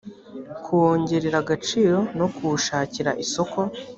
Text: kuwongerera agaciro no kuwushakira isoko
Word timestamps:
kuwongerera 0.63 1.37
agaciro 1.43 1.97
no 2.19 2.27
kuwushakira 2.35 3.11
isoko 3.23 3.59